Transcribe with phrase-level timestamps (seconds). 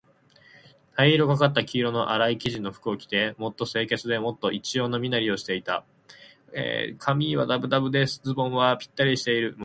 [0.95, 5.85] 灰色がかった黄色のあらい生地の服を着て、もっと清潔で、もっと一様な身なりをしていた。
[6.97, 6.97] 上
[7.33, 9.55] 衣はだぶだぶで、ズボンはぴったりしている。